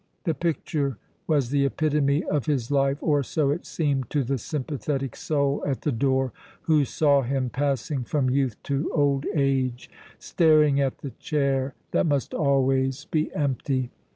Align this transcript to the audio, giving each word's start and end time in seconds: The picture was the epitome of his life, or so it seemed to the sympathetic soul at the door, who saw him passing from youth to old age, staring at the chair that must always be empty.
The 0.23 0.33
picture 0.33 0.97
was 1.27 1.51
the 1.51 1.63
epitome 1.63 2.23
of 2.23 2.47
his 2.47 2.71
life, 2.71 2.97
or 3.03 3.21
so 3.21 3.51
it 3.51 3.67
seemed 3.67 4.09
to 4.09 4.23
the 4.23 4.39
sympathetic 4.39 5.15
soul 5.15 5.63
at 5.67 5.83
the 5.83 5.91
door, 5.91 6.33
who 6.63 6.85
saw 6.85 7.21
him 7.21 7.51
passing 7.51 8.03
from 8.03 8.27
youth 8.31 8.55
to 8.63 8.91
old 8.95 9.27
age, 9.35 9.91
staring 10.17 10.79
at 10.81 10.97
the 11.01 11.11
chair 11.19 11.75
that 11.91 12.07
must 12.07 12.33
always 12.33 13.05
be 13.05 13.31
empty. 13.35 13.91